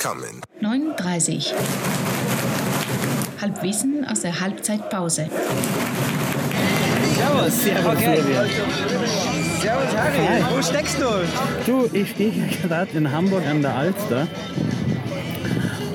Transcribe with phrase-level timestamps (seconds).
[0.00, 0.40] coming.
[0.62, 1.52] 9.30
[3.40, 5.28] Halbwissen aus der Halbzeitpause.
[7.16, 7.62] Servus.
[7.62, 8.16] Servus, okay.
[8.16, 8.46] Florian.
[9.60, 10.26] Servus, Harry.
[10.26, 10.56] Hi.
[10.56, 11.26] Wo steckst du?
[11.66, 12.32] Du, ich stehe
[12.62, 14.26] gerade in Hamburg an der Alster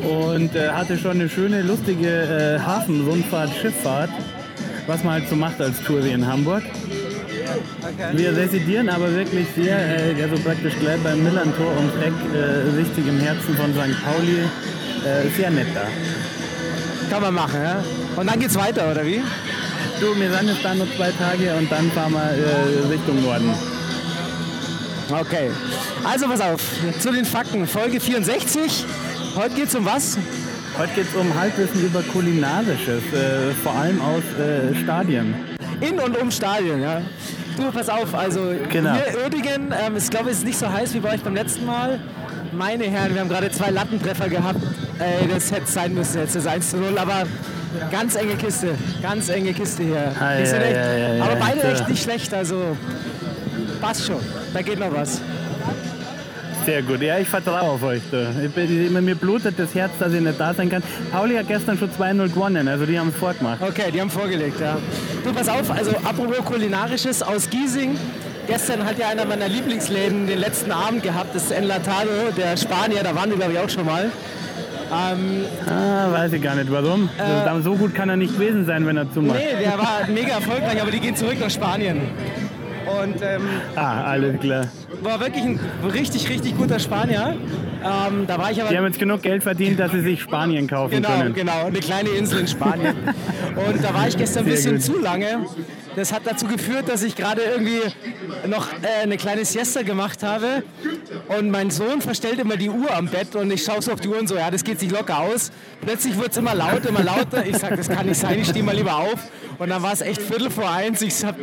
[0.04, 4.12] und äh, hatte schon eine schöne, lustige äh, Hafenrundfahrt, Schifffahrt,
[4.86, 6.64] was man halt so macht als Touri in Hamburg.
[8.14, 13.08] Wir residieren aber wirklich sehr, äh, also praktisch gleich beim Millantor ums Eck, äh, richtig
[13.08, 14.04] im Herzen von St.
[14.04, 14.40] Pauli.
[15.06, 15.88] Äh, sehr nett da.
[17.10, 17.84] Kann man machen, ja?
[18.16, 19.22] Und dann geht's weiter, oder wie?
[20.00, 23.54] Du, wir sind jetzt da noch zwei Tage und dann fahren wir äh, Richtung Norden.
[25.10, 25.52] Okay.
[26.04, 26.62] Also pass auf,
[27.00, 27.68] zu den Fakten.
[27.68, 28.86] Folge 64.
[29.36, 30.18] Heute geht's um was?
[30.78, 35.36] Heute geht es um Halbwissen über Kulinarisches, äh, vor allem aus äh, Stadien.
[35.82, 37.02] In und um Stadien, ja.
[37.58, 38.94] Du, pass auf, also Genau.
[38.94, 41.66] hier Oerdingen, ähm, ich glaube, es ist nicht so heiß wie bei euch beim letzten
[41.66, 42.00] Mal.
[42.52, 44.60] Meine Herren, wir haben gerade zwei Lattentreffer gehabt.
[45.00, 47.24] Ey, das hätte sein müssen jetzt, das 1 zu 0, aber
[47.92, 50.12] ganz enge Kiste, ganz enge Kiste hier.
[50.22, 51.74] Ei, echt, ei, ei, aber ei, beide ja.
[51.74, 52.78] echt nicht schlecht, also
[53.82, 54.20] passt schon,
[54.54, 55.20] da geht noch was.
[56.66, 58.02] Sehr gut, ja, ich vertraue auf euch.
[58.10, 58.28] Du.
[58.44, 60.82] Ich mir blutet das Herz, dass ich nicht da sein kann.
[61.12, 63.62] Pauli hat gestern schon 2-0 gewonnen, also die haben es vorgemacht.
[63.62, 64.78] Okay, die haben vorgelegt, ja.
[65.24, 67.98] Du, pass auf, also apropos Kulinarisches aus Giesing.
[68.48, 73.04] Gestern hat ja einer meiner Lieblingsläden den letzten Abend gehabt, das ist Enlatado, der Spanier,
[73.04, 74.12] da waren wir glaube ich auch schon mal.
[74.92, 77.10] Ähm, Ah, weiß ich gar nicht warum.
[77.18, 79.40] Also, so gut kann er nicht gewesen sein, wenn er zumacht.
[79.40, 82.02] nee, der war mega erfolgreich, aber die gehen zurück nach Spanien.
[82.88, 83.42] Und ähm,
[83.76, 84.68] Ah, alles klar.
[85.02, 85.60] war wirklich ein
[85.94, 87.36] richtig, richtig guter Spanier.
[87.84, 90.68] Ähm, da war ich aber Die haben jetzt genug Geld verdient, dass sie sich Spanien
[90.68, 91.34] kaufen Genau, können.
[91.34, 92.96] genau, eine kleine Insel in Spanien.
[93.56, 94.82] Und da war ich gestern ein bisschen gut.
[94.84, 95.46] zu lange.
[95.96, 97.80] Das hat dazu geführt, dass ich gerade irgendwie
[98.48, 100.64] noch äh, eine kleine Siesta gemacht habe.
[101.38, 104.08] Und mein Sohn verstellt immer die Uhr am Bett und ich schaue so auf die
[104.08, 105.52] Uhr und so, ja, das geht sich locker aus.
[105.82, 107.46] Plötzlich wird es immer lauter, immer lauter.
[107.46, 109.20] Ich sage, das kann nicht sein, ich stehe mal lieber auf.
[109.58, 111.02] Und dann war es echt Viertel vor eins.
[111.02, 111.40] Ich habe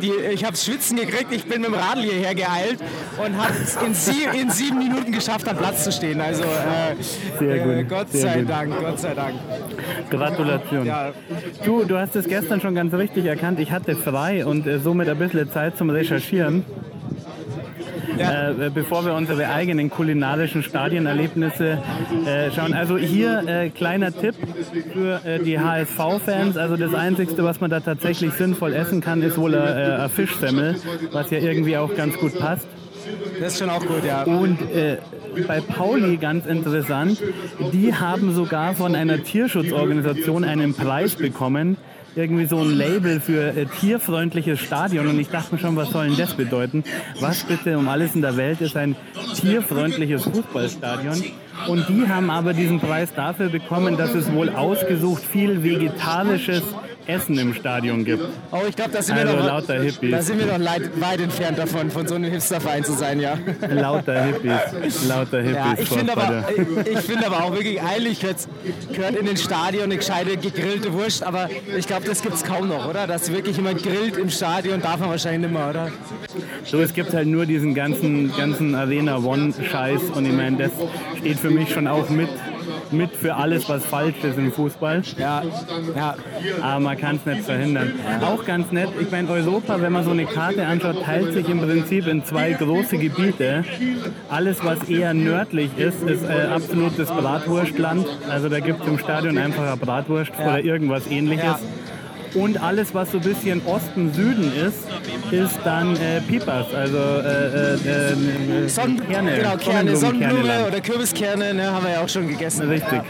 [0.53, 2.79] es schwitzen gekriegt, ich bin mit dem Radl hierher geeilt
[3.23, 6.21] und habe es in, sie, in sieben Minuten geschafft, am Platz zu stehen.
[6.21, 6.95] Also äh,
[7.39, 8.49] Sehr äh, Gott sehr sei gut.
[8.49, 9.35] Dank, Gott sei Dank.
[10.11, 10.85] Gratulation.
[10.85, 11.11] Ja,
[11.65, 13.59] Du, du hast es gestern schon ganz richtig erkannt.
[13.59, 16.63] Ich hatte frei und äh, somit ein bisschen Zeit zum Recherchieren.
[18.17, 18.51] Ja.
[18.51, 21.79] Äh, bevor wir unsere eigenen kulinarischen Stadienerlebnisse
[22.25, 22.73] äh, schauen.
[22.73, 24.35] Also hier äh, kleiner Tipp
[24.93, 26.57] für äh, die HSV-Fans.
[26.57, 30.09] Also das Einzige, was man da tatsächlich sinnvoll essen kann, ist wohl ein äh, ein
[30.09, 30.75] Fischsemmel,
[31.11, 32.67] was ja irgendwie auch ganz gut passt.
[33.39, 34.23] Das ist schon auch gut, ja.
[34.23, 34.97] Und äh,
[35.47, 37.21] bei Pauli ganz interessant,
[37.71, 41.77] die haben sogar von einer Tierschutzorganisation einen Preis bekommen.
[42.15, 45.07] Irgendwie so ein Label für äh, tierfreundliches Stadion.
[45.07, 46.83] Und ich dachte mir schon, was soll denn das bedeuten?
[47.19, 48.95] Was bitte um alles in der Welt ist ein
[49.35, 51.23] tierfreundliches Fußballstadion?
[51.67, 56.63] Und die haben aber diesen Preis dafür bekommen, dass es wohl ausgesucht viel vegetarisches
[57.07, 58.23] Essen im Stadion gibt.
[58.51, 60.11] Oh, ich glaube, da sind Also wir noch, lauter Hippies.
[60.11, 63.37] da sind wir noch leid, weit entfernt davon, von so einem Hipsterverein zu sein, ja.
[63.69, 65.07] Lauter Hippies.
[65.07, 65.55] Lauter Hippies.
[65.55, 68.37] Ja, ich finde aber, ich, ich finde aber auch wirklich eilig gehört,
[68.93, 72.67] gehört in den Stadion eine gescheite gegrillte Wurst, aber ich glaube, das gibt es kaum
[72.69, 73.07] noch, oder?
[73.07, 75.91] Dass wirklich jemand grillt im Stadion, darf man wahrscheinlich nicht mehr, oder?
[76.65, 80.71] So, es gibt halt nur diesen ganzen, ganzen Arena One-Scheiß und ich meine, das
[81.19, 82.29] steht für mich schon auch mit,
[82.93, 85.01] mit für alles, was falsch ist im Fußball.
[85.17, 85.43] Ja,
[85.95, 86.15] ja.
[86.61, 87.93] Aber man kann es nicht verhindern.
[88.21, 91.59] Auch ganz nett, ich meine, Europa, wenn man so eine Karte anschaut, teilt sich im
[91.59, 93.63] Prinzip in zwei große Gebiete.
[94.29, 98.07] Alles, was eher nördlich ist, ist äh, absolutes Bratwurstland.
[98.29, 101.43] Also da gibt es im Stadion einfach eine Bratwurst oder irgendwas ähnliches.
[101.43, 101.59] Ja.
[102.35, 104.87] Und alles, was so ein bisschen Osten-Süden ist,
[105.31, 111.53] ist dann äh, Pipas, also äh, äh, äh, Sonnen, Kerne, genau, Kerne, Sonnenblume oder Kürbiskerne,
[111.53, 112.67] ne, haben wir ja auch schon gegessen.
[112.69, 113.01] Richtig.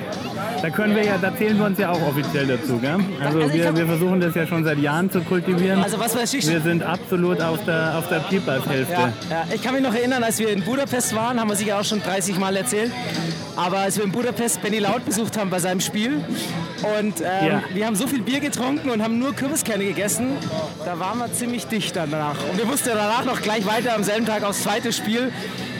[0.61, 2.97] Da können wir ja, da zählen wir uns ja auch offiziell dazu, gell?
[3.23, 5.84] Also Also wir, wir versuchen das ja schon seit Jahren zu kultivieren.
[5.84, 8.93] Also was weiß ich, Wir sind absolut auf der, auf der Pipas-Hälfte.
[8.93, 11.79] Ja, ja, ich kann mich noch erinnern, als wir in Budapest waren, haben wir sicher
[11.79, 12.91] auch schon 30 Mal erzählt.
[13.55, 16.23] Aber als wir in Budapest Benny Laut besucht haben bei seinem Spiel
[17.00, 17.64] und ähm, Ja.
[17.73, 20.29] wir haben so viel Bier getrunken und haben nur Kürbiskerne gegessen,
[20.85, 22.35] da waren wir ziemlich dicht danach.
[22.52, 25.32] Und wir mussten danach noch gleich weiter am selben Tag aufs zweite Spiel.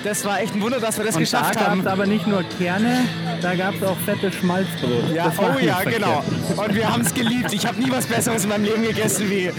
[0.04, 1.80] Das war echt ein Wunder, dass wir das Und da geschafft gab haben.
[1.80, 3.06] es aber nicht nur Kerne,
[3.42, 5.14] da gab es auch fettes Schmalzbrot.
[5.16, 5.96] Ja, oh ja, verkehrt.
[6.04, 6.24] genau.
[6.62, 7.54] Und wir haben es geliebt.
[7.54, 9.50] Ich habe nie was Besseres in meinem Leben gegessen wie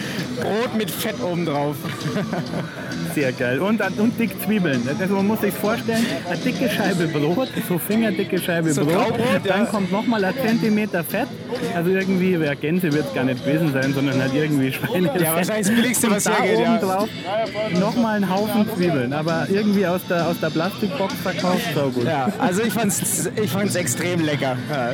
[0.41, 1.77] Brot mit Fett obendrauf.
[3.15, 3.61] sehr geil.
[3.61, 4.83] Und, und dick Zwiebeln.
[4.99, 8.95] Also man muss sich vorstellen, eine dicke Scheibe Brot, so fingerdicke Scheibe So Brot.
[8.95, 9.67] Graubrot, dann ja.
[9.67, 11.29] kommt nochmal ein Zentimeter Fett.
[11.75, 15.23] Also irgendwie, ja, Gänse wird es gar nicht gewesen sein, sondern halt irgendwie Schweinefett.
[15.23, 16.75] Ja, wahrscheinlich das Billigste, was da hergeht, ja.
[16.75, 17.09] oben drauf
[17.79, 19.13] nochmal einen Haufen Zwiebeln.
[19.13, 22.05] Aber irgendwie aus der, aus der Plastikbox verkauft, so gut.
[22.05, 24.57] Ja, also ich fand's, ich fand's extrem lecker.
[24.71, 24.93] Ja.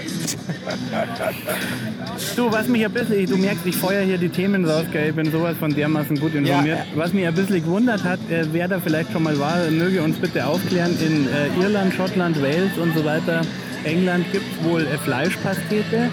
[2.36, 5.08] Du, was mich ein bisschen, du merkst, ich feuer hier die Themen raus, gell?
[5.08, 6.78] ich bin sowas von dermaßen gut informiert.
[6.78, 6.84] Ja.
[6.94, 10.16] Was mich ein bisschen gewundert hat, äh, wer da vielleicht schon mal war, möge uns
[10.18, 13.42] bitte aufklären, in äh, Irland, Schottland, Wales und so weiter,
[13.84, 16.10] England gibt es wohl äh, Fleischpastete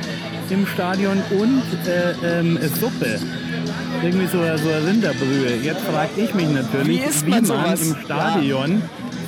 [0.50, 3.20] im Stadion und äh, ähm, Suppe.
[4.04, 5.56] Irgendwie so, so eine Rinderbrühe.
[5.64, 7.82] Jetzt frage ich mich natürlich, Wie isst man sowas?
[7.82, 8.82] im Stadion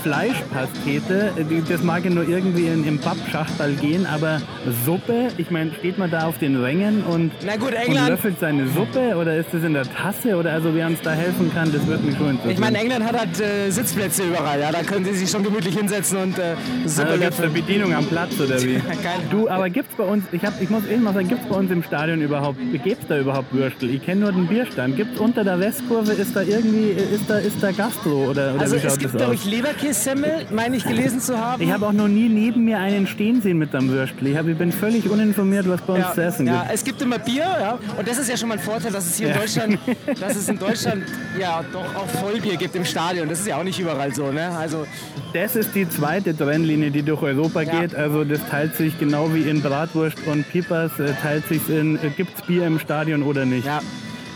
[0.04, 1.32] Fleischpastete,
[1.68, 4.42] das mag ja nur irgendwie in, im Pappschachtel gehen, aber
[4.86, 8.68] Suppe, ich meine, steht man da auf den Rängen und, Na gut, und löffelt seine
[8.68, 11.86] Suppe oder ist das in der Tasse oder also wer uns da helfen kann, das
[11.88, 12.52] wird mich schon interessieren.
[12.52, 15.78] Ich meine, England hat halt äh, Sitzplätze überall, ja, da können sie sich schon gemütlich
[15.78, 16.56] hinsetzen und äh,
[16.86, 17.50] Suppe also gibt's eine.
[17.50, 18.82] Bedienung am Platz oder wie?
[19.32, 21.72] Du, aber gibt's bei uns, ich, hab, ich muss eben mal sagen, gibt's bei uns
[21.72, 23.90] im Stadion überhaupt, gibt's da überhaupt Würstel?
[23.90, 24.96] Ich kenne nur den Bierstand.
[24.96, 28.76] Gibt's unter der Westkurve, ist da irgendwie, ist da, ist da Gastro oder, oder Also
[28.76, 29.34] wie schaut es gibt, das aus?
[29.36, 29.46] ich,
[29.90, 31.62] Leberkässemmel, meine ich gelesen zu haben.
[31.64, 34.28] Ich habe auch noch nie neben mir einen stehen sehen mit einem Würstel.
[34.28, 36.74] Ich, hab, ich bin völlig uninformiert, was bei uns ja, zu essen ja, gibt.
[36.74, 37.80] es gibt immer Bier, ja.
[37.98, 39.34] Und das ist ja schon mal ein Vorteil, dass es hier Ja.
[39.34, 39.80] in Deutschland,
[40.20, 41.04] dass es in Deutschland
[41.40, 43.28] ja doch auch Vollbier gibt im Stadion.
[43.30, 44.50] Das ist ja auch nicht überall so, ne?
[44.50, 44.86] Also
[45.34, 47.96] Das ist die zweite Trennlinie, die durch Europa geht.
[47.96, 52.10] Also das teilt sich genau wie in Bratwurst und Pipas, äh, teilt sich in, äh,
[52.16, 53.68] gibt's Bier im Stadion oder nicht?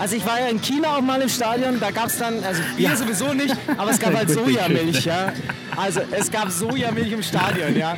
[0.04, 0.10] Ja.
[0.10, 2.62] Also ich war ja in China auch mal im Stadion, da gab es dann, also
[2.76, 5.32] Bier sowieso nicht, aber es gab halt Sojamilch, ja.
[5.78, 7.96] Also es gab Sojamilch im Stadion, ja.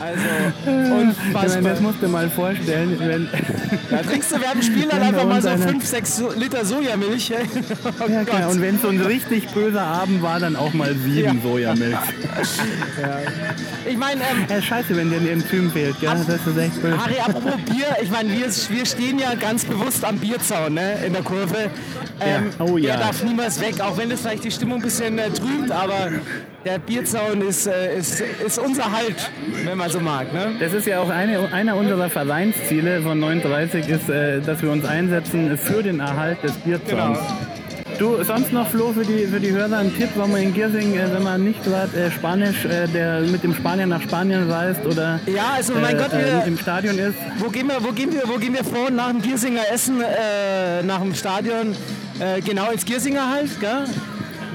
[0.00, 0.20] Also
[0.60, 1.80] Ich meine, das unfassbar.
[1.80, 3.28] musst du mal vorstellen, wenn,
[3.90, 7.32] Da trinkst du während dem Spiel dann einfach mal so einer- 5, 6 Liter Sojamilch.
[8.00, 11.36] Oh ja, klar, und wenn so ein richtig böser Abend war, dann auch mal sieben
[11.36, 11.42] Ja.
[11.42, 11.96] Sojamilch.
[13.86, 16.10] Ich meine, ähm, Äh, scheiße, wenn dir ein Enzym fehlt, gell?
[16.26, 16.98] Das ist echt böse.
[16.98, 21.12] Harry, apropos Bier, ich meine, wir, wir stehen ja ganz bewusst am Bierzaun ne, in
[21.12, 21.70] der Kurve.
[22.20, 22.64] Ähm, Ja.
[22.64, 22.96] Oh ja.
[22.96, 26.10] Der darf niemals weg, auch wenn das vielleicht die Stimmung ein bisschen äh, trübt, aber
[26.64, 29.30] der Bierzaun ist, äh, ist, ist unser Halt,
[29.64, 30.32] wenn man so mag.
[30.32, 30.52] Ne?
[30.60, 34.84] Das ist ja auch eine, einer unserer Vereinsziele von 39, ist, äh, dass wir uns
[34.84, 37.18] einsetzen für den Erhalt des Bierzauns.
[37.18, 37.38] Genau.
[37.98, 40.96] Du, sonst noch, Flo, für die, für die Hörer ein Tipp, wenn man in Giersing,
[40.96, 44.84] äh, wenn man nicht gerade äh, Spanisch, äh, der mit dem Spanier nach Spanien reist
[44.84, 47.14] oder Ja, also mein äh, Gott, wir, im Stadion ist.
[47.38, 50.02] wo, gehen wir, wo, gehen wir, wo gehen wir vor nach dem Giersinger Essen,
[50.84, 51.76] nach dem Stadion?
[52.44, 53.84] Genau ins Giersinger halt, gell?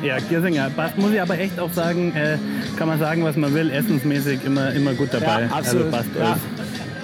[0.02, 2.38] Ja, Giersinger passt, muss ich aber echt auch sagen, äh,
[2.78, 5.44] kann man sagen, was man will, essensmäßig immer, immer gut dabei.
[5.44, 5.86] Ja, absolut.
[5.94, 6.26] Also passt Ja.
[6.26, 6.40] alles.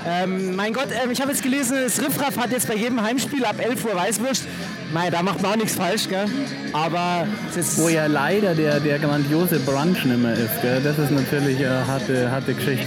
[0.07, 3.43] Ähm, mein Gott, ähm, ich habe jetzt gelesen, das Riffraff hat jetzt bei jedem Heimspiel
[3.43, 4.45] ab 11 Uhr Weißwurst.
[4.93, 6.25] Mei, da macht man auch nichts falsch, gell?
[6.73, 10.79] Aber es ist, Wo ja leider der, der grandiose Brunch nicht mehr ist, gell?
[10.83, 12.85] das ist natürlich eine harte, harte Geschichte.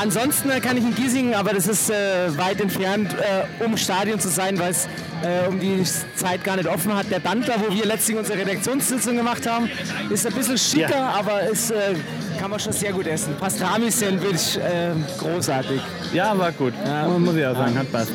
[0.00, 4.18] Ansonsten äh, kann ich in Giesingen, aber das ist äh, weit entfernt, äh, um Stadion
[4.20, 4.86] zu sein, weil es
[5.22, 5.82] äh, um die
[6.16, 7.10] Zeit gar nicht offen hat.
[7.10, 9.68] Der Dandler, wo wir letztlich unsere Redaktionssitzung gemacht haben,
[10.10, 11.14] ist ein bisschen schicker, Ja.
[11.18, 11.94] aber ist, äh,
[12.40, 13.34] kann man schon sehr gut essen.
[13.38, 15.80] Pastrami-Sandwich, äh, großartig.
[16.12, 16.72] Ja, war gut.
[17.18, 18.12] Muss ich auch sagen, hat passt.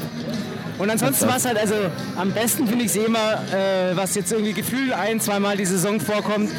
[0.77, 1.75] Und ansonsten war es halt, also
[2.17, 5.65] am besten finde ich es eh immer, äh, was jetzt irgendwie gefühlt ein, zweimal die
[5.65, 6.51] Saison vorkommt,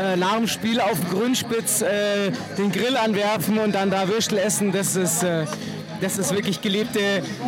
[0.00, 4.38] äh, nach dem Spiel auf dem Grünspitz äh, den Grill anwerfen und dann da Würstel
[4.38, 5.44] essen, das ist, äh,
[6.00, 7.00] das ist wirklich gelebte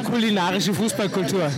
[0.05, 1.51] kulinarische Fußballkultur.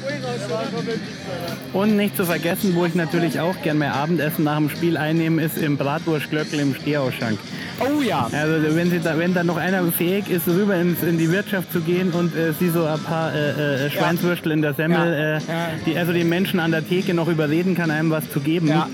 [1.72, 5.42] Und nicht zu vergessen, wo ich natürlich auch gern mehr Abendessen nach dem Spiel einnehme,
[5.42, 7.38] ist im Bratwurstglöckel im Stehausschank.
[7.80, 8.28] Oh ja.
[8.32, 11.70] Also wenn, sie da, wenn da noch einer fähig ist, rüber ins, in die Wirtschaft
[11.72, 15.04] zu gehen und äh, sie so ein paar äh, äh, Schweinswürstel in der Semmel, Ja.
[15.04, 15.40] äh, Ja.
[15.86, 18.68] die also die Menschen an der Theke noch überreden kann, einem was zu geben.
[18.68, 18.88] Ja.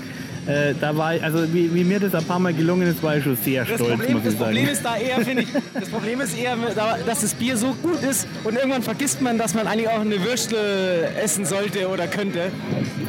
[0.47, 3.17] Äh, da war ich, also wie, wie mir das ein paar Mal gelungen ist, war
[3.17, 4.35] ich schon sehr Das stolz, Problem, muss das.
[4.35, 7.73] Problem ist da eher, finde ich, das Problem ist eher, da- dass das Bier so
[7.81, 12.05] gut ist und irgendwann vergisst man, dass man eigentlich auch eine Würstel essen sollte oder
[12.07, 12.51] könnte.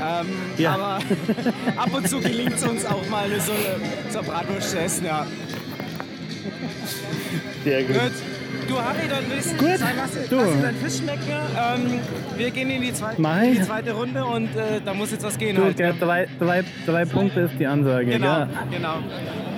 [0.02, 0.26] Ähm,
[0.56, 0.72] Ja.
[0.74, 0.98] Aber
[1.76, 4.78] ab und zu gelingt es uns auch mal eine so eine, so eine Bratwurst zu
[4.78, 5.26] essen, ja.
[7.64, 7.94] sehr gut.
[7.96, 8.12] Gut.
[8.68, 9.78] Du Harry, dann willst du Gut.
[9.78, 10.36] sagen, lass, Du.
[10.36, 11.22] lass deinen Fisch schmecken.
[11.28, 12.00] Ähm,
[12.36, 13.58] wir gehen in die, zweite, in ich.
[13.60, 15.76] die zweite Runde und äh, da muss jetzt was gehen Du, halt.
[15.76, 18.06] gell, drei, drei, drei Punkte ist die Ansage.
[18.06, 18.94] Genau, Ja, genau.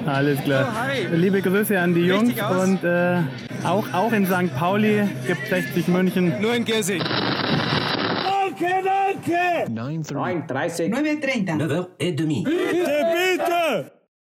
[0.06, 0.74] alles klar.
[1.10, 1.16] So.
[1.16, 3.20] Liebe Grüße an die Jungs und äh,
[3.64, 4.54] auch, auch in St.
[4.56, 6.34] Pauli gibt 60 München.
[6.40, 7.02] Nur in Giersing.
[7.02, 9.68] 9h30.
[9.70, 10.90] 9h30.
[10.90, 13.90] 9h30.